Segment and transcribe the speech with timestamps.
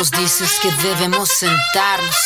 [0.00, 2.16] nos dices que debemos sentarnos,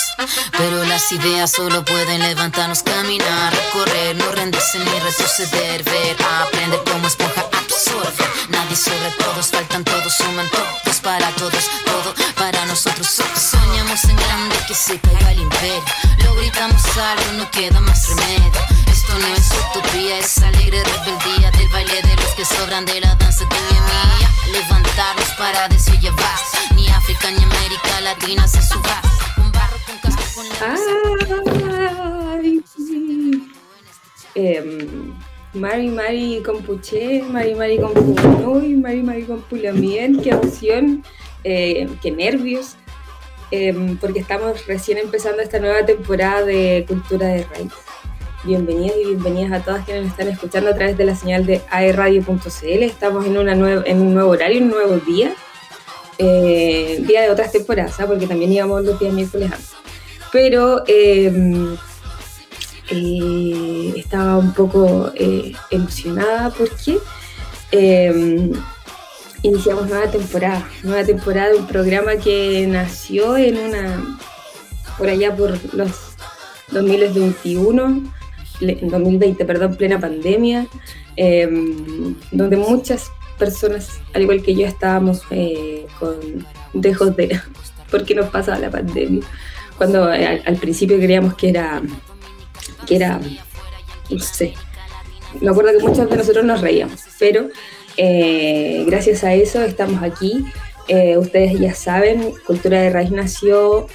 [0.57, 7.09] pero las ideas solo pueden levantarnos, caminar, correr, no rendirse ni retroceder, ver, aprender como
[7.09, 8.25] esponja absorbe.
[8.51, 13.09] Nadie sobre todos, faltan todos, suman todos para todos, todo para nosotros.
[13.09, 15.85] Soñamos en grande que se caiga el imperio,
[16.23, 18.84] lo gritamos algo, no queda más remedio.
[19.15, 23.15] Esto no es utopía, es alegre rebeldía del baile de los que sobran de la
[23.15, 24.29] danza de mi mía.
[24.51, 26.11] Levantarnos para decir ya
[26.75, 29.01] ni África ni América Latina se suba.
[29.37, 33.53] Un barro con casco con la Ay, sí.
[34.35, 35.15] Em,
[35.53, 41.05] Mari Mari con Puché, Mari Mari con Punuy, Mari Mari con Pulamien, qué emoción,
[41.45, 42.75] eh, qué nervios,
[43.53, 47.94] em, porque estamos recién empezando esta nueva temporada de Cultura de Raíz.
[48.45, 51.63] Bienvenidas y bienvenidas a todas quienes nos están escuchando a través de la señal de
[51.71, 52.83] aerradio.cl.
[52.83, 55.33] Estamos en, un nuevo horario, un nuevo día,
[56.19, 58.07] eh, día de otras temporadas, ¿ah?
[58.07, 59.71] porque también íbamos los días miércoles antes.
[60.31, 61.75] Pero em,
[62.91, 66.99] eh, estaba un poco eh, emocionada porque
[69.41, 74.19] iniciamos nueva temporada, nueva temporada de un programa que nació en una,
[74.99, 76.15] por allá por los
[76.73, 78.15] 2021 en
[78.67, 80.67] 2020, perdón, plena pandemia,
[81.17, 87.41] em, donde muchas personas, al igual que yo, estábamos eh, con dejos de
[87.91, 89.23] por qué nos pasaba la pandemia.
[89.77, 91.83] Cuando eh, al, principio creíamos que era,
[92.87, 93.21] que era,
[94.11, 94.55] no sé,
[95.41, 97.49] me acuerdo que muchos de nosotros nos reíamos, pero
[97.97, 100.45] eh, gracias a eso estamos aquí.
[101.17, 103.89] ustedes ya saben, Cultura de Raíz nació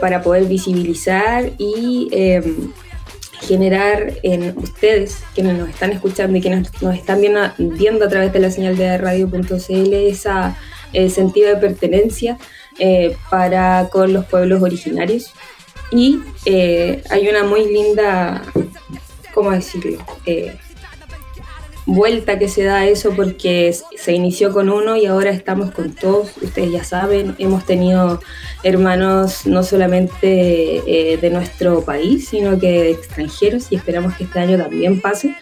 [0.00, 2.72] para poder visibilizar y em,
[3.40, 7.20] generar en ustedes, quienes nos están escuchando y quienes nos están
[7.58, 10.30] viendo, a través de la señal de radio.cl, ese
[10.92, 12.38] eh, sentido de pertenencia
[12.78, 15.32] eh, para con los pueblos originarios.
[15.90, 18.42] Y eh, hay una muy linda,
[19.32, 19.98] ¿cómo decirlo?
[21.88, 25.94] Vuelta que se da a eso porque se inició con uno y ahora estamos con
[25.94, 26.30] todos.
[26.42, 28.20] Ustedes ya saben, hemos tenido
[28.62, 34.58] hermanos no solamente eh, de nuestro país, sino que extranjeros y esperamos que este año
[34.58, 35.34] también pase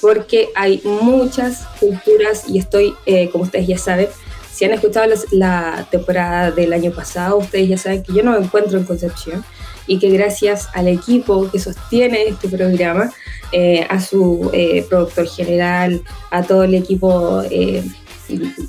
[0.00, 4.08] porque hay muchas culturas y estoy, eh, como ustedes ya saben,
[4.52, 8.44] si han escuchado la temporada del año pasado, ustedes ya saben que yo no me
[8.44, 9.44] encuentro en Concepción
[9.88, 13.10] y que gracias al equipo que sostiene este programa,
[13.50, 17.82] eh, a su eh, productor general, a todo el equipo, eh,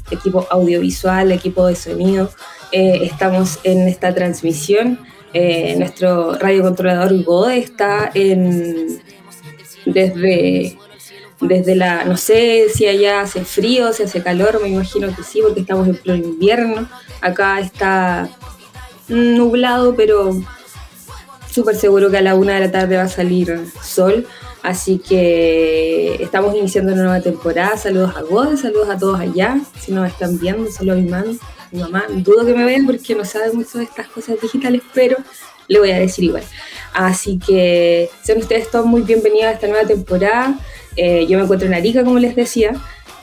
[0.09, 2.31] equipo audiovisual, equipo de sonido,
[2.71, 4.99] estamos en esta transmisión.
[5.77, 9.01] nuestro radiocontrolador Gode está en,
[9.85, 10.77] desde,
[11.41, 15.41] desde la, no sé si allá hace frío, si hace calor, me imagino que sí,
[15.41, 16.87] porque estamos en pleno invierno.
[17.19, 18.29] Acá está
[19.09, 20.39] nublado, pero
[21.51, 24.25] súper seguro que a la una de la tarde va a salir sol.
[24.61, 27.77] Así que estamos iniciando una nueva temporada.
[27.77, 29.59] Saludos a Gode, saludos a todos allá.
[29.79, 31.25] Si nos están viendo, saludos a mi mamá,
[31.71, 32.05] mi mamá.
[32.09, 35.17] Dudo que me vean porque no sabe mucho de estas cosas digitales, pero
[35.67, 36.43] le voy a decir igual.
[36.93, 40.59] Así que sean ustedes todos muy bienvenidos a esta nueva temporada.
[40.95, 42.73] Eh, yo me encuentro en Arica, como les decía,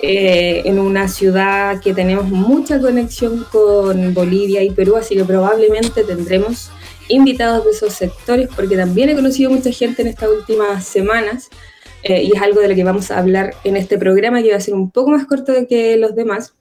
[0.01, 6.05] eh, en una ciudad que tenemos mucha conexión con Bolivia y Perú, así que probablemente
[6.05, 6.71] tendremos
[7.09, 11.49] invitados de esos sectores, porque también he conocido mucha gente en estas últimas semanas
[12.03, 14.57] eh, y es algo de lo que vamos a hablar en este programa que va
[14.57, 16.55] a ser un poco más corto que los demás.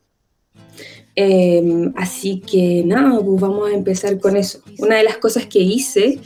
[1.16, 4.59] Em, así que nada, pues vamos a empezar con eso.
[4.79, 6.19] Una de las cosas que hice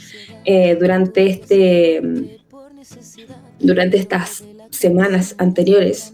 [0.44, 2.00] eh, durante, este,
[3.58, 6.12] durante estas semanas anteriores,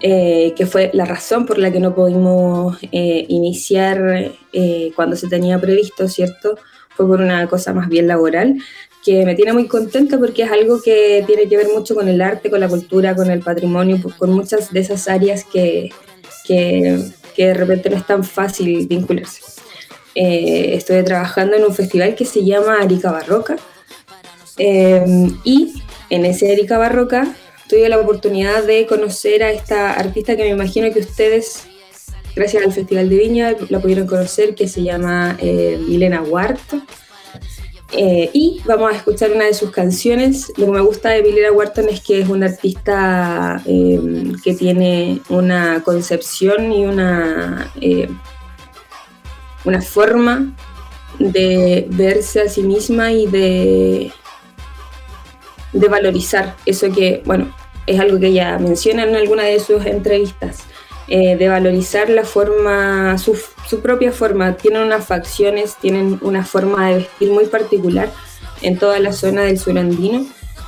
[0.00, 4.32] eh, que fue la razón por la que no pudimos iniciar
[4.96, 6.58] cuando se tenía previsto, ¿cierto?
[6.96, 8.56] Fue por una cosa más bien laboral,
[9.04, 12.22] que me tiene muy contenta porque es algo que tiene que ver mucho con el
[12.22, 15.90] arte, con la cultura, con el patrimonio, pues, con muchas de esas áreas que,
[16.44, 17.02] que,
[17.34, 19.42] que de repente no es tan fácil vincularse.
[20.14, 23.56] Eh, estoy trabajando en un festival que se llama Arica Barroca
[24.58, 25.02] eh,
[25.42, 25.72] y
[26.10, 27.34] en ese Arica Barroca
[27.66, 31.64] tuve la oportunidad de conocer a esta artista que me imagino que ustedes
[32.34, 36.22] gracias al Festival de Viña la pudieron conocer, que se llama eh, Milena.
[37.94, 40.52] Eh, y vamos a escuchar una de sus canciones.
[40.56, 45.20] Lo que me gusta de Milena Wharton es que es una artista em, que tiene
[45.28, 48.08] una concepción y una, eh,
[49.64, 50.56] una forma
[51.18, 54.10] de verse a sí misma y de,
[55.74, 57.54] de valorizar eso que, bueno,
[57.86, 60.64] es algo que ella menciona en alguna de sus entrevistas,
[61.08, 63.36] eh, de valorizar la forma, su,
[63.82, 68.08] propia forma, tienen unas facciones, tienen una forma de vestir muy particular
[68.62, 70.24] en toda la zona del sur andino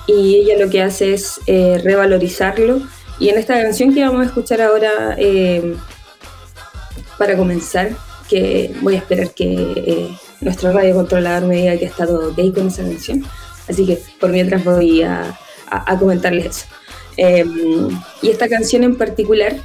[0.06, 2.82] y ella lo que hace es eh, revalorizarlo.
[3.20, 5.76] Y en esta canción que vamos a escuchar ahora eh,
[7.16, 7.90] para comenzar,
[8.28, 10.10] que voy a esperar que
[10.40, 13.24] nuestro radio controlador me diga que ha estado ok con esa canción,
[13.68, 15.38] así que por mientras voy a,
[15.98, 16.66] comentarles
[17.16, 17.88] eso.
[18.20, 19.56] Y esta canción en particular,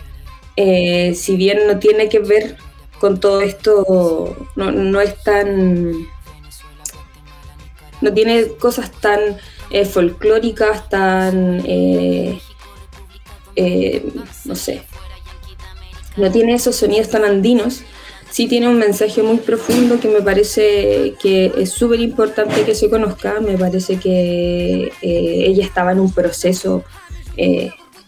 [1.16, 2.58] si bien no tiene que ver
[3.00, 6.08] con todo esto, no, no es tan
[8.02, 9.38] no tiene cosas tan
[9.72, 12.40] eh, folclóricas, tan, eh,
[13.56, 14.04] eh,
[14.46, 14.82] no sé,
[16.18, 17.82] no tiene esos sonidos tan andinos,
[18.32, 22.90] sí tiene un mensaje muy profundo que me parece que es súper importante que se
[22.90, 26.84] conozca, me parece que ella estaba en un proceso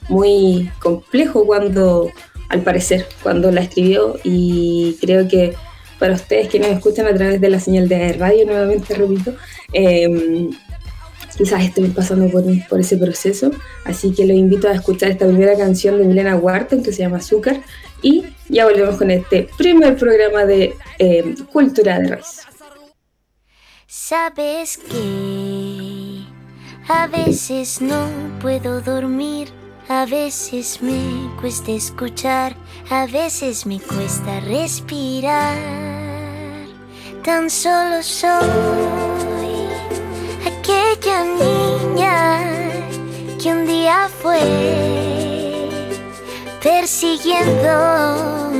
[0.09, 2.11] muy complejo cuando,
[2.51, 4.17] al parecer, cuando la escribió.
[4.23, 5.55] Y creo que
[5.99, 9.33] para ustedes que nos escuchan a través de la señal de radio, nuevamente repito,
[9.73, 10.49] eh,
[11.37, 13.51] quizás estén pasando por, ese proceso,
[13.85, 17.17] así que los invito a escuchar esta primera canción de Milena Wharton que se llama
[17.17, 17.61] Azúcar.
[18.01, 22.41] Y ya volvemos con este primer programa de eh, Cultura de Raíz.
[23.85, 26.25] Sabes que
[26.87, 28.07] a veces no
[28.41, 29.49] puedo dormir,
[29.89, 32.55] a veces me cuesta escuchar,
[32.89, 35.57] a veces me cuesta respirar.
[37.23, 38.41] Tan solo soy
[40.45, 42.39] aquella niña
[43.41, 44.39] que un día fue
[46.61, 48.51] persiguiendo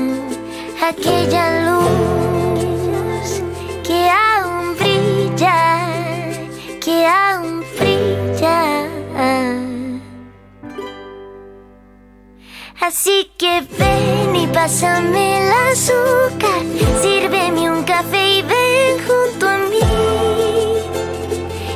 [0.84, 3.42] aquella luz
[3.84, 5.88] que aún brilla,
[6.84, 7.61] que aún
[12.82, 16.64] Así que ven y pásame el azúcar,
[17.00, 19.78] sírveme un café y ven junto a mí.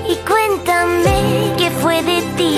[0.10, 2.58] Y cuéntame qué fue de ti.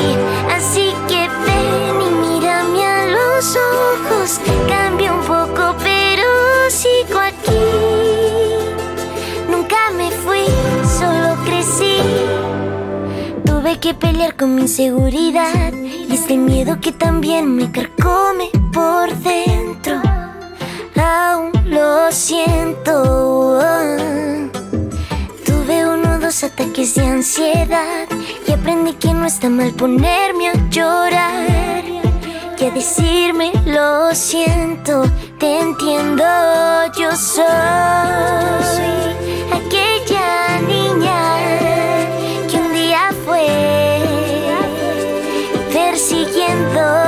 [0.50, 4.40] Así que ven y mírame a los ojos.
[4.70, 6.24] Cambia un poco, pero
[6.70, 7.52] sigo aquí.
[9.52, 10.46] Nunca me fui,
[10.98, 11.98] solo crecí.
[13.46, 15.74] Tuve que pelear con mi inseguridad
[16.28, 20.02] este miedo que también me carcome por dentro.
[21.02, 23.62] Aún lo siento.
[25.46, 28.10] Tuve uno o dos ataques de ansiedad
[28.46, 31.86] y aprendí que no está mal ponerme a llorar
[32.60, 35.04] y a decirme lo siento,
[35.40, 36.26] te entiendo,
[37.00, 37.46] yo soy
[39.60, 41.38] aquella niña
[42.50, 43.87] que un día fue
[46.48, 47.07] persiguiendo aquella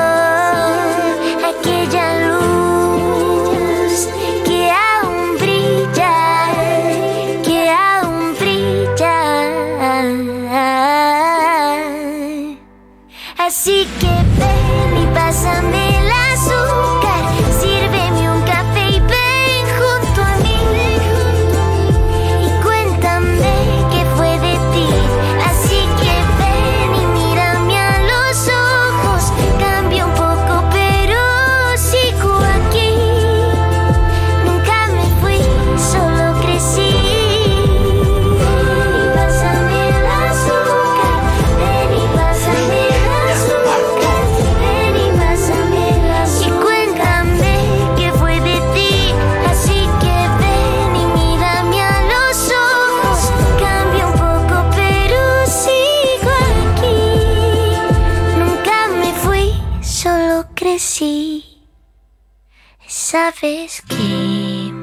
[63.39, 64.74] Sabes que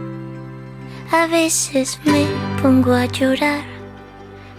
[1.14, 2.24] a veces me
[2.62, 3.62] pongo a llorar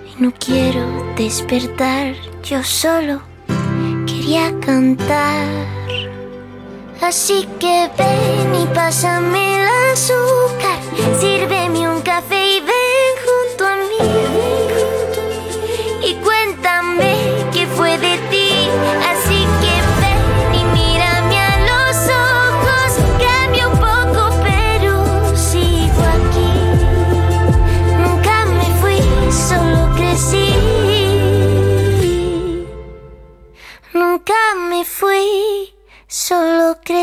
[0.06, 0.86] y no quiero
[1.16, 2.14] despertar.
[2.44, 3.22] Yo solo
[4.06, 5.48] quería cantar.
[7.02, 10.80] Así que ven y pásame el azúcar,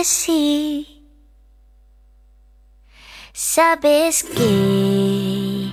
[0.05, 0.87] crecí.
[3.33, 5.73] Sabes que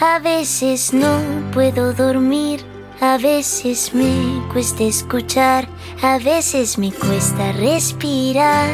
[0.00, 1.20] a veces no
[1.52, 2.64] puedo dormir,
[3.00, 5.68] a veces me cuesta escuchar,
[6.02, 8.68] a veces me cuesta respirar.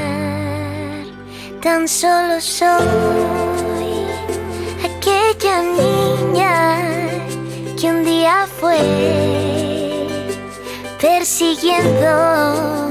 [1.60, 4.06] Tan solo soy
[4.82, 6.80] aquella niña
[7.78, 8.78] que un día fue
[10.98, 12.85] persiguiendo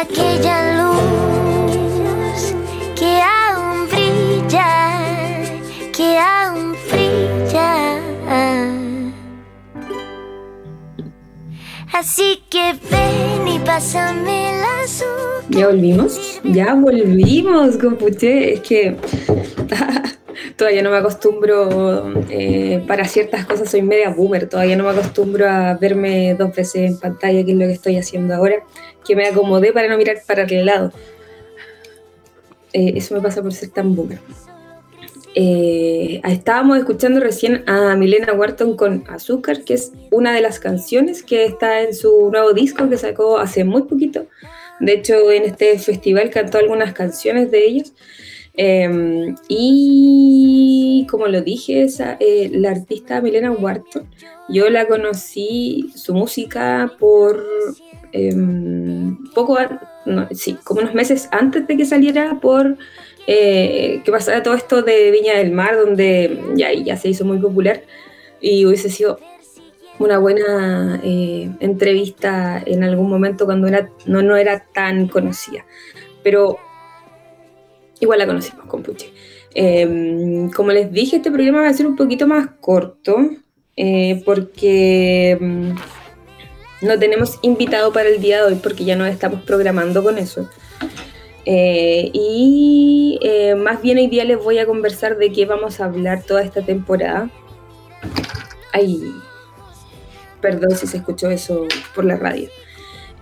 [0.00, 2.54] aquella luz
[2.98, 4.70] que aún brilla,
[5.92, 8.00] que aún brilla.
[11.92, 15.50] Así que ven y pásame la azúcar.
[15.50, 16.40] ¿Ya volvimos?
[16.44, 18.54] Ya volvimos, compuche.
[18.54, 18.96] Es que
[20.60, 25.48] todavía no me acostumbro, eh, para ciertas cosas soy media boomer, todavía no me acostumbro
[25.48, 28.56] a verme dos veces en pantalla, que es lo que estoy haciendo ahora,
[29.02, 30.92] que me acomodé para no mirar para el lado.
[32.74, 34.18] Eh, eso me pasa por ser tan boomer.
[35.34, 41.22] Eh, estábamos escuchando recién a Milena Wharton con Azúcar, que es una de las canciones
[41.22, 44.26] que está en su nuevo disco que sacó hace muy poquito.
[44.78, 47.94] De hecho, en este festival cantó algunas canciones de ellos.
[48.62, 54.06] Eh, y como lo dije, esa, eh, la artista Milena Wharton,
[54.50, 57.42] yo la conocí, su música por
[58.12, 59.56] em, poco,
[60.04, 62.76] no, sí, como unos meses antes de que saliera por
[63.26, 67.38] eh, que pasara todo esto de Viña del Mar, donde ya, ya se hizo muy
[67.38, 67.80] popular
[68.42, 69.18] y hubiese sido
[69.98, 75.64] una buena eh, entrevista en algún momento cuando era, no, no era tan conocida.
[76.22, 76.58] Pero
[78.00, 79.12] igual la conocimos con Puche.
[79.54, 83.16] Eh, como les dije, este programa va a ser un poquito más corto
[83.76, 85.72] eh, porque mm,
[86.82, 90.48] no tenemos invitado para el día de hoy porque ya nos estamos programando con eso.
[91.46, 95.86] Eh, y eh, más bien hoy día les voy a conversar de qué vamos a
[95.86, 97.30] hablar toda esta temporada.
[98.72, 99.12] Ay,
[100.40, 102.48] perdón si se escuchó eso por la radio.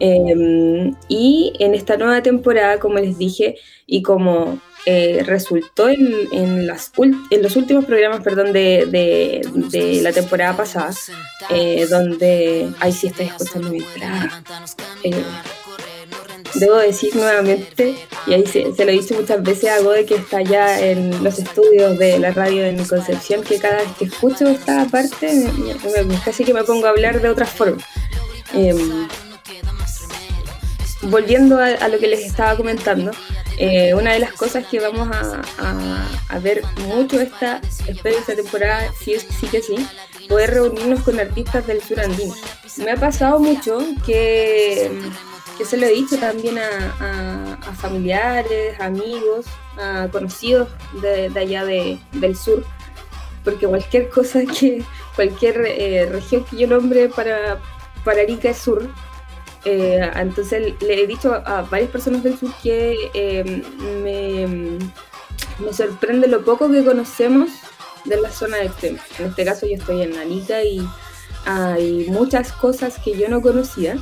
[0.01, 6.67] Eh, y en esta nueva temporada, como les dije, y como eh, resultó en, en,
[6.67, 6.93] las
[7.31, 10.93] en los últimos programas perdón, de, de- la temporada pasada,
[11.51, 12.71] eh, donde...
[12.81, 14.43] Ay, sí, estoy escuchando mi entrada.
[15.03, 15.15] Eh,
[16.55, 17.95] Debo decir nuevamente,
[18.27, 21.23] y ahí se, se lo he dicho muchas veces a Gode que está ya en
[21.23, 26.19] los estudios de la radio en Concepción, que cada vez que escucho esta parte, me-
[26.25, 27.83] casi que me pongo a hablar de otra forma.
[31.03, 33.13] Volviendo a, lo que les estaba comentando,
[33.57, 39.15] eh, una de las cosas que vamos a, ver mucho esta, espero esta temporada, sí,
[39.19, 39.77] sí que sí,
[40.29, 42.35] poder reunirnos con artistas del sur andino.
[42.79, 44.91] Me ha pasado mucho que,
[45.65, 50.69] se lo he dicho también a, familiares, amigos, a conocidos
[51.01, 52.65] de, allá de- del sur,
[53.45, 54.83] porque cualquier cosa que,
[55.15, 57.61] cualquier eh, región que yo nombre para,
[58.05, 58.89] para Arica es sur,
[59.65, 63.63] eh, entonces le he dicho a, varias personas del sur que eh,
[64.03, 64.47] me,
[65.65, 67.51] me sorprende lo poco que conocemos
[68.05, 68.99] de la zona de extremo.
[69.19, 70.81] En este caso yo estoy en Arica y
[71.45, 73.97] hay muchas cosas que yo no conocía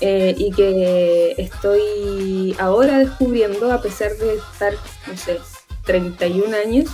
[0.00, 4.74] eh, y que estoy ahora descubriendo a pesar de estar,
[5.06, 5.38] no sé,
[5.84, 6.90] 31 años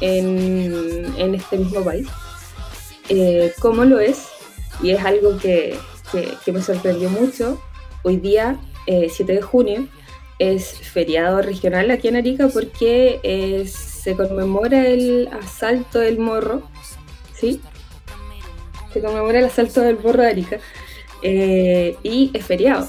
[0.00, 2.08] en, en este mismo país.
[3.60, 4.28] ¿Cómo lo es?
[4.82, 5.78] Y es algo que,
[6.12, 7.60] que, me sorprendió mucho.
[8.02, 9.88] Hoy día, eh, 7 de junio,
[10.38, 16.62] es feriado regional aquí en Arica porque eh, se conmemora el asalto del morro,
[17.34, 17.60] ¿sí?
[18.92, 20.58] Se conmemora el asalto del morro de Arica
[21.22, 22.88] eh, y es feriado.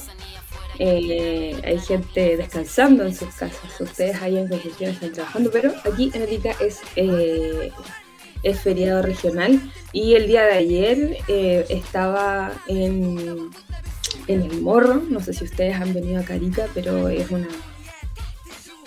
[0.80, 6.12] Eh, hay gente descansando en sus casas, ustedes ahí en Concepción están trabajando, pero aquí
[6.16, 6.82] en Arica es,
[8.44, 9.60] es feriado regional.
[9.92, 13.50] Y el día de ayer eh, estaba en,
[14.28, 17.48] en el morro, no sé si ustedes han venido a Carica, pero es una...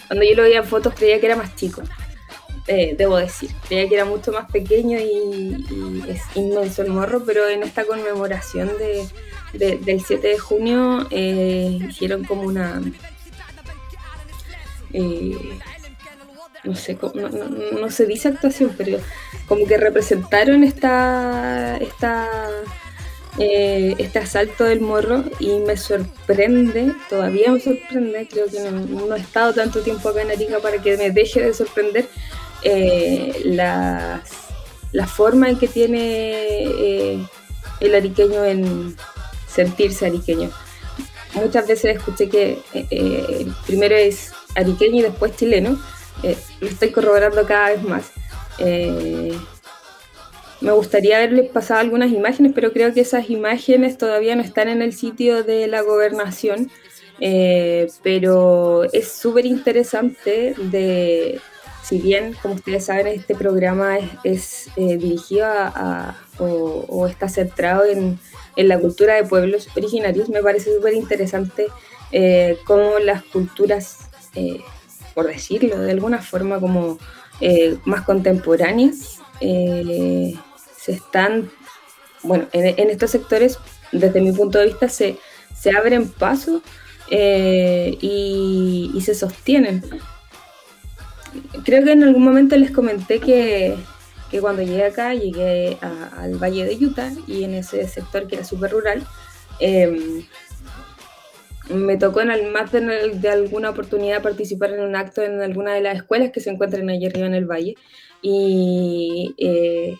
[0.08, 1.82] Cuando yo lo veía en fotos creía que era más chico,
[2.68, 7.48] eh, debo decir, creía que era mucho más pequeño y, es inmenso el morro, pero
[7.48, 9.06] en esta conmemoración de,
[9.52, 12.80] de- del 7 de junio eh, hicieron como una...
[14.92, 15.58] eh,
[16.66, 18.98] no sé, no, no- no se dice actuación, pero
[19.46, 22.28] como que representaron esta, esta,
[23.38, 29.20] eh, este asalto del morro y me sorprende, todavía me sorprende, creo que no, he
[29.20, 32.06] estado tanto tiempo acá en Arica para que me deje de sorprender
[32.62, 34.20] eh, las-
[34.92, 36.00] la forma en que tiene
[36.64, 37.18] eh,
[37.80, 38.96] el ariqueño en
[39.46, 40.50] sentirse ariqueño.
[41.34, 42.58] Muchas veces escuché que
[43.66, 45.78] primero es ariqueño y después chileno.
[46.22, 48.12] Eh, lo estoy corroborando cada vez más.
[48.58, 49.36] Eh,
[50.60, 54.82] me gustaría haberles pasado algunas imágenes, pero creo que esas imágenes todavía no están en
[54.82, 56.70] el sitio de la gobernación.
[57.20, 61.40] Eh, pero es súper interesante de
[61.82, 68.18] si bien, como ustedes saben, este programa es, dirigido a, o, está centrado en,
[68.56, 71.68] la cultura de pueblos originarios, me parece súper interesante
[72.64, 74.08] cómo las culturas,
[75.16, 76.98] por decirlo de alguna forma, como
[77.86, 81.50] más contemporáneas, se están,
[82.22, 83.58] bueno, en, estos sectores,
[83.92, 85.16] desde mi punto de vista, se,
[85.58, 86.60] se abren paso
[87.10, 89.82] y, y se sostienen.
[91.64, 93.74] Creo que en algún momento les comenté que,
[94.42, 98.70] cuando llegué acá, llegué al Valle de Utah y en ese sector que era súper
[98.70, 99.06] rural,
[99.60, 100.26] em,
[101.68, 105.80] me tocó en el, más de, alguna oportunidad participar en un acto en alguna de
[105.80, 107.74] las escuelas que se encuentran allí arriba en el valle.
[108.22, 109.96] Y eh,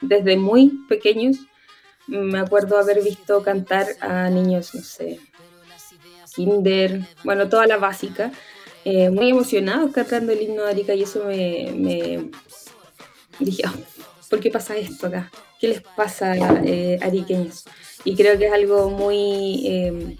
[0.00, 1.38] desde muy pequeños
[2.06, 5.20] me acuerdo haber visto cantar a niños, no sé,
[6.34, 8.32] kinder, bueno, toda la básica,
[8.84, 12.30] eh, muy emocionados cantando el himno de Arica y eso me,
[13.38, 13.72] dije, oh,
[14.28, 15.30] ¿por qué pasa esto acá?
[15.60, 17.64] ¿Qué les pasa a eh, ariqueños?
[18.04, 20.16] Y creo que es algo muy em,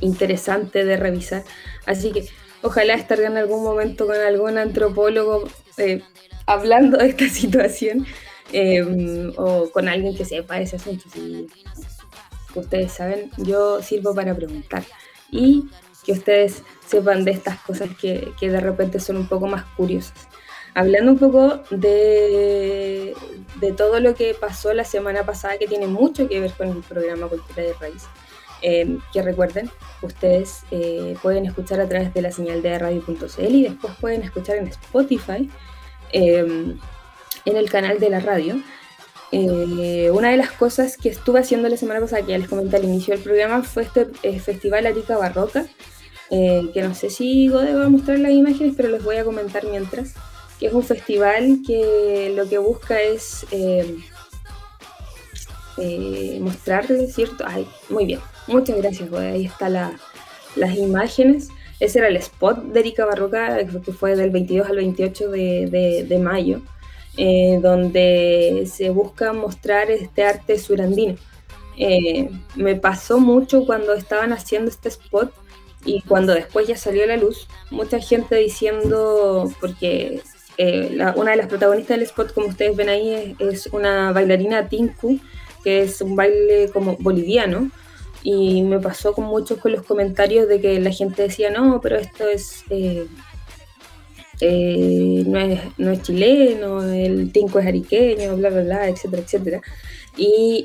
[0.00, 1.44] interesante de revisar.
[1.86, 2.28] Así que
[2.62, 6.02] ojalá estar en algún momento con algún antropólogo eh,
[6.46, 8.06] hablando de esta situación
[8.52, 11.04] em, o con alguien que sepa ese asunto.
[11.12, 11.46] Si
[12.54, 14.84] ustedes saben, yo sirvo para preguntar.
[15.30, 15.68] Y
[16.04, 20.28] que ustedes sepan de estas cosas que, de repente son un poco más curiosas.
[20.74, 23.14] Hablando un poco de,
[23.60, 26.82] de, todo lo que pasó la semana pasada, que tiene mucho que ver con el
[26.82, 28.04] programa Cultura de Raíz,
[28.62, 29.70] eh, que recuerden,
[30.02, 34.56] ustedes eh, pueden escuchar a través de la señal de radio.cl y después pueden escuchar
[34.56, 35.50] en Spotify,
[36.12, 36.74] eh,
[37.44, 38.56] en el canal de la radio.
[39.32, 42.84] una de las cosas que estuve haciendo la semana pasada, que ya les comenté al
[42.84, 44.06] inicio del programa, fue este
[44.40, 45.66] Festival Arica Barroca,
[46.30, 49.24] eh, que no sé si Gode va a mostrar las imágenes, pero les voy a
[49.24, 50.14] comentar mientras,
[50.60, 53.96] que es un festival que lo que busca es eh,
[55.78, 57.44] eh, mostrarles, ¿cierto?
[57.46, 59.74] Ay, muy bien, muchas gracias Gode, ahí están
[60.56, 61.48] las imágenes.
[61.80, 66.18] Ese era el spot de Erika Barroca, que fue del 22 al 28 de, de
[66.18, 66.60] mayo,
[67.60, 71.14] donde se busca mostrar este arte surandino.
[72.56, 75.32] me pasó mucho cuando estaban haciendo este spot
[75.84, 80.22] y cuando después ya salió a la luz, mucha gente diciendo, porque
[80.56, 85.20] eh, una de las protagonistas del spot, como ustedes ven ahí, es, una bailarina Tinku,
[85.62, 87.70] que es un baile como boliviano,
[88.22, 91.96] y me pasó con muchos con los comentarios de que la gente decía, no, pero
[91.96, 92.64] esto es...
[92.70, 93.06] Eh,
[94.40, 99.60] eh, no, es, no es chileno, el Tinku es ariqueño, bla, bla, bla, etcétera, etcétera.
[100.16, 100.64] Y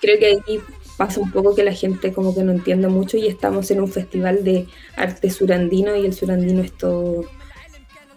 [0.00, 0.60] creo que ahí
[1.00, 3.88] pasa un poco que la gente como que no entiende mucho y estamos en un
[3.90, 7.24] festival de arte surandino y el surandino es todo,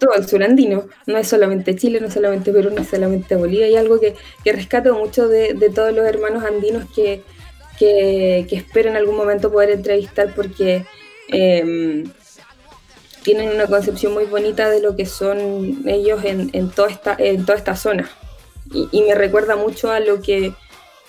[0.04, 3.68] todo el surandino, no es solamente Chile, no es solamente Perú, no es solamente Bolivia,
[3.68, 7.22] hay algo que, que rescato mucho de, todos los hermanos andinos que,
[7.78, 10.86] que, espero en algún momento poder entrevistar porque
[11.30, 12.04] em,
[13.24, 17.58] tienen una concepción muy bonita de lo que son ellos en, toda, esta, en toda
[17.58, 18.10] esta zona.
[18.74, 20.54] y, me recuerda mucho a lo que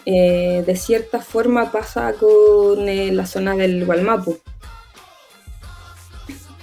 [0.06, 4.38] eh, de cierta forma pasa con eh, la zona del Gualmapu.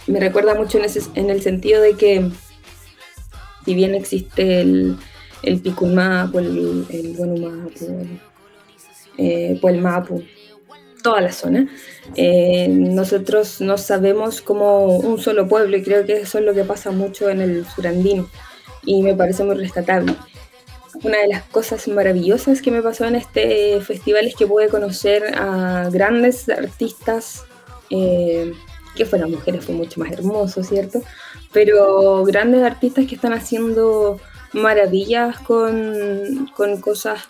[0.07, 2.29] Me recuerda mucho en, el sentido de que,
[3.65, 4.97] si bien existe el,
[5.43, 7.85] el el, el Buenumapu,
[9.17, 9.59] el, eh,
[11.03, 11.67] toda la zona,
[12.69, 16.91] nosotros no sabemos como un solo pueblo y creo que eso es lo que pasa
[16.91, 18.29] mucho en el surandino
[18.83, 20.15] y me parece muy rescatable.
[21.03, 25.33] Una de las cosas maravillosas que me pasó en este festival es que pude conocer
[25.35, 27.45] a grandes artistas,
[27.89, 28.53] eh,
[28.95, 31.01] que fueran mujeres, fue mucho más hermoso, ¿cierto?
[31.51, 34.19] Pero grandes artistas que están haciendo
[34.53, 36.49] maravillas con,
[36.81, 37.21] cosas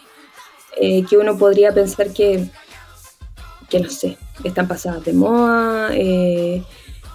[0.79, 2.49] eh, que uno podría pensar que,
[3.69, 6.63] que, no sé, están pasadas de moda, eh,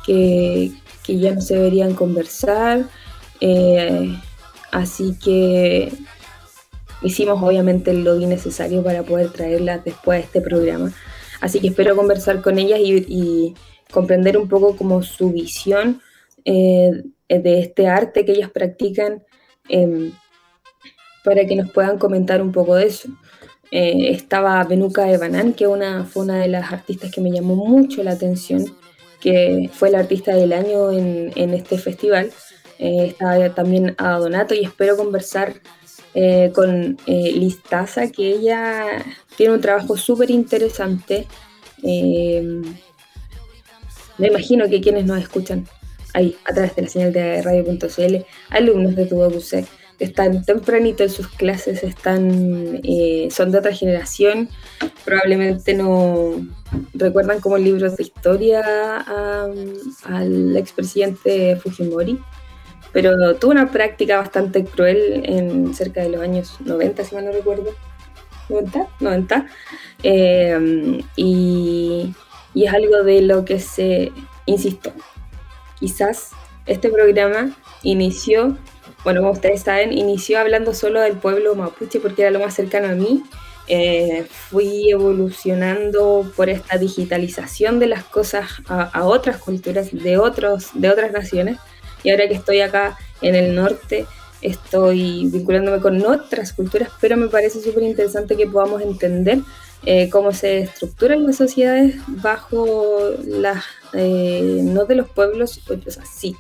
[0.05, 2.89] que, que, ya no se deberían conversar.
[4.73, 5.93] así que
[7.03, 10.93] hicimos obviamente el lobby necesario para poder traerlas después a este programa.
[11.41, 13.55] Así que espero conversar con ellas y,
[13.91, 16.01] comprender un poco como su visión
[16.45, 16.91] eh,
[17.29, 19.23] de este arte que ellas practican
[19.69, 20.13] em,
[21.25, 23.09] para que nos puedan comentar un poco de eso.
[23.73, 28.03] Eh, estaba Benuka Ebanan, que una, fue una de las artistas que me llamó mucho
[28.05, 28.65] la atención,
[29.21, 32.31] que fue la artista del año en, este festival.
[32.79, 35.55] Eh, estaba también a Donato y espero conversar
[36.55, 39.05] con eh, Listaza, que ella
[39.37, 41.27] tiene un trabajo súper interesante.
[41.83, 42.63] Eh,
[44.19, 45.67] me imagino que quienes nos escuchan
[46.15, 49.21] ahí, a través de la señal de radio.cl, alumnos de tu
[49.99, 54.49] que están tempranito en sus clases, están, eh, son de otra generación,
[55.05, 56.47] probablemente no
[56.93, 58.99] recuerdan como libros de historia
[60.05, 62.19] al expresidente Fujimori,
[62.93, 67.33] pero tuvo una práctica bastante cruel en cerca de los años 90, si mal no
[67.33, 67.75] recuerdo.
[68.49, 69.47] 90, 90.
[70.03, 72.15] Eh, y,
[72.57, 74.11] y es algo de lo que se,
[74.47, 74.91] insisto,
[75.79, 76.31] quizás
[76.65, 78.57] este programa inició,
[79.05, 82.89] bueno, como ustedes saben, inició hablando solo del pueblo mapuche porque era lo más cercano
[82.89, 83.23] a mí.
[83.69, 90.89] Eh, fui evolucionando por esta digitalización de las cosas a, otras culturas de, otros, de
[90.89, 91.59] otras naciones
[92.05, 94.07] y ahora que estoy acá en el norte
[94.41, 99.41] estoy vinculándome con otras culturas, pero me parece súper interesante que podamos entender
[99.85, 106.05] eh, cómo se estructuran las sociedades bajo las, eh, no de los pueblos, o sea,
[106.05, 106.37] sí,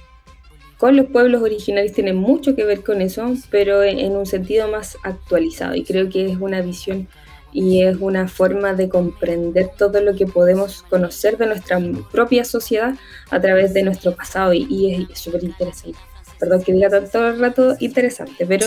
[0.79, 4.99] con los pueblos originarios tiene mucho que ver con eso, pero en, un sentido más
[5.03, 7.09] actualizado y creo que es una visión
[7.53, 11.81] y es una forma de comprender todo lo que podemos conocer de nuestra
[12.13, 12.95] propia sociedad
[13.31, 15.99] a través de nuestro pasado y, es súper interesante.
[16.39, 18.67] Perdón que diga todo el rato interesante, pero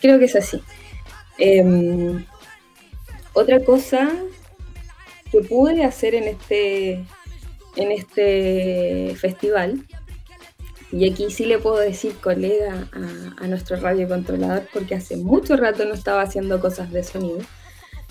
[0.00, 0.62] creo que es así.
[1.38, 2.24] Em,
[3.38, 4.10] otra cosa
[5.30, 7.04] que pude hacer en este,
[7.76, 9.84] en este festival,
[10.90, 12.88] y aquí sí le puedo decir colega
[13.38, 17.40] a, nuestro radio controlador, porque hace mucho rato no estaba haciendo cosas de sonido,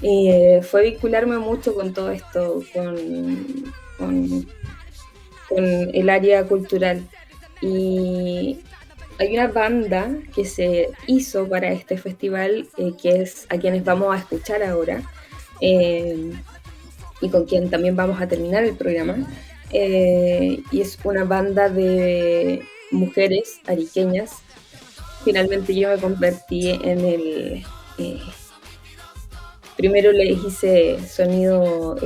[0.03, 2.95] eh, fue vincularme mucho con todo esto, con,
[3.97, 4.47] con,
[5.49, 7.07] con el área cultural.
[7.61, 8.59] Y
[9.19, 14.15] hay una banda que se hizo para este festival, eh, que es a quienes vamos
[14.15, 15.01] a escuchar ahora,
[15.61, 16.31] eh,
[17.21, 19.27] y con quien también vamos a terminar el programa.
[19.71, 24.37] Eh, y es una banda de mujeres ariqueñas.
[25.23, 27.65] Finalmente yo me convertí en el...
[29.75, 31.97] primero le hice sonido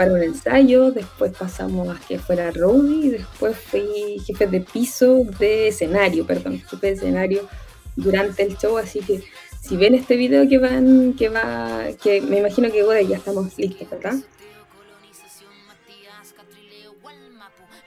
[0.00, 5.24] para un ensayo, después pasamos a que fuera Rowdy, y después fui jefe de piso
[5.38, 7.48] de escenario, perdón, jefe de escenario
[7.96, 9.22] durante el show, así que
[9.70, 13.56] si ven este video que van, que va, que me imagino que bueno, ya estamos
[13.56, 14.16] listos, ¿verdad?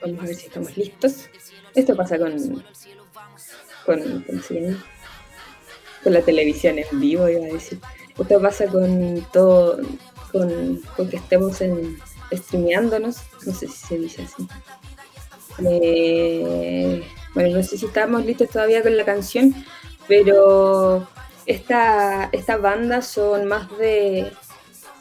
[0.00, 1.28] Vamos a ver si estamos listos.
[1.74, 2.64] Esto pasa con,
[3.84, 4.24] con,
[6.02, 7.78] con la televisión en vivo, iba a decir.
[8.18, 9.78] Esto pasa con todo,
[10.32, 11.98] con, que estemos en,
[12.32, 14.48] streameándonos, no sé si se dice así.
[15.68, 17.02] Eh,
[17.34, 19.54] bueno, no sé si estamos listos todavía con la canción,
[20.08, 21.06] pero
[21.46, 22.30] esta,
[22.60, 24.32] banda son más de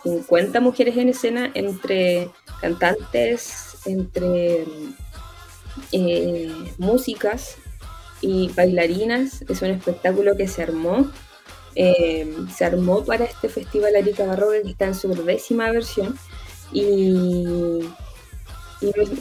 [0.03, 2.29] 50 mujeres en escena, entre
[2.61, 4.65] cantantes, entre
[5.91, 7.57] eh, músicas
[8.21, 9.43] y bailarinas.
[9.49, 11.09] Es un espectáculo que se armó
[11.75, 16.15] eh, se armó para este festival Arica Barroca que está en su décima versión
[16.71, 17.79] y,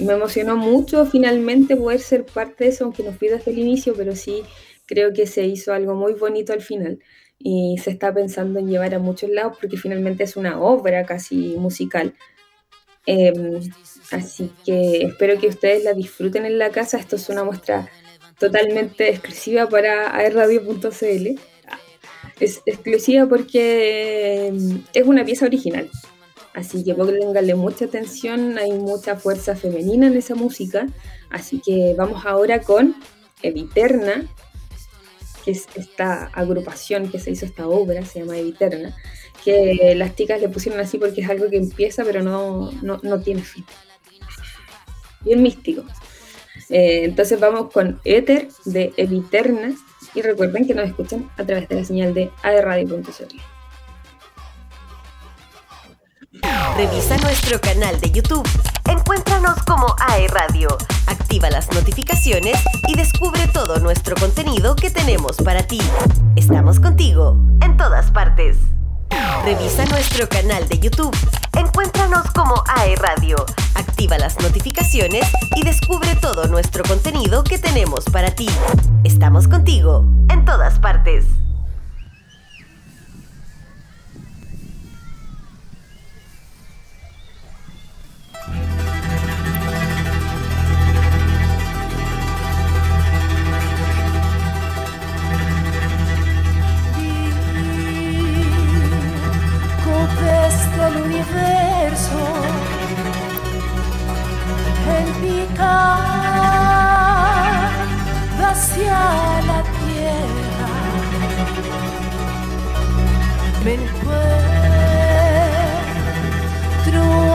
[0.00, 3.94] me, emocionó mucho finalmente poder ser parte de eso, aunque no fui desde el inicio,
[3.96, 4.42] pero sí
[4.86, 6.98] creo que se hizo algo muy bonito al final
[7.38, 11.56] y se está pensando en llevar a muchos lados porque finalmente es una obra casi
[11.58, 12.14] musical.
[13.06, 13.60] Em,
[14.12, 16.98] así que espero que ustedes la disfruten en la casa.
[16.98, 17.88] Esto es una muestra
[18.38, 21.40] totalmente exclusiva para aerradio.cl
[22.42, 25.88] es exclusiva porque mm, es una pieza original.
[26.54, 30.86] Así que pónganle mucha atención, hay mucha fuerza femenina en esa música.
[31.30, 32.94] Así que vamos ahora con
[33.42, 34.26] Eviterna,
[35.44, 38.96] que es esta agrupación que se hizo esta obra, se llama Eviterna,
[39.44, 43.42] que las chicas le pusieron así porque es algo que empieza pero no, no, tiene
[43.42, 43.64] fin.
[45.22, 45.82] Bien místico.
[46.68, 49.74] Eh, entonces vamos con Éter de Eviterna
[50.14, 53.36] y recuerden que nos escuchan a través de la señal de aerradio.cl.
[56.76, 58.48] Revisa nuestro canal de YouTube.
[58.88, 60.68] Encuéntranos como AE Radio.
[61.06, 65.80] Activa las notificaciones y descubre todo nuestro contenido que tenemos para ti.
[66.36, 68.58] Estamos contigo en todas partes.
[69.44, 71.16] Revisa nuestro canal de YouTube.
[71.56, 73.36] Encuéntranos como AE Radio.
[73.74, 78.48] Activa las notificaciones y descubre todo nuestro contenido que tenemos para ti.
[79.04, 81.24] Estamos contigo en todas partes.
[101.34, 102.20] verso
[104.96, 105.72] el picar
[108.44, 108.98] hacia
[109.50, 110.70] la tierra
[113.64, 114.52] me encuentro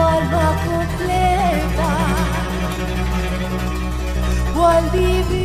[0.06, 1.90] alma completa.
[4.56, 5.37] O al vivir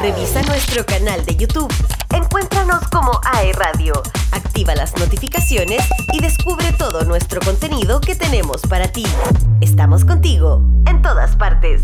[0.00, 1.70] Revisa nuestro canal de YouTube.
[2.14, 3.92] Encuéntranos como AE Radio.
[4.32, 5.82] Activa las notificaciones
[6.14, 9.04] y descubre todo nuestro contenido que tenemos para ti.
[9.60, 11.82] Estamos contigo en todas partes.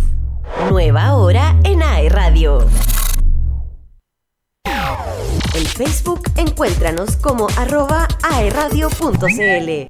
[0.70, 2.66] Nueva hora en AE Radio.
[4.64, 9.88] En Facebook encuéntranos como arroba aeradio.cl.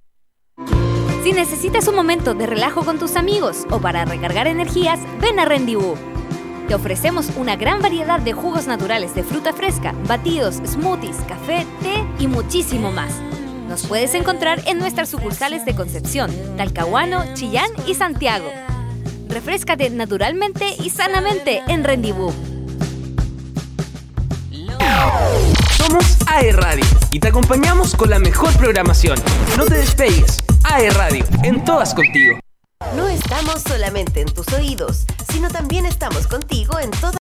[1.23, 5.45] Si necesitas un momento de relajo con tus amigos o para recargar energías, ven a
[5.45, 5.97] Rendibú.
[6.69, 12.05] Te ofrecemos una gran variedad de jugos naturales de fruta fresca, batidos, smoothies, café, té
[12.19, 13.13] y muchísimo más.
[13.69, 18.51] Nos puedes encontrar en nuestras sucursales de Concepción, Talcahuano, Chillán y Santiago.
[19.29, 22.33] Refrescate naturalmente y sanamente en Rendibú.
[25.77, 29.19] Somos AE Radio y te acompañamos con la mejor programación.
[29.57, 30.43] No te despegues.
[30.65, 32.41] AE Radio, en todas contigo.
[32.95, 37.15] No estamos solamente en tus oídos, sino también estamos contigo en todas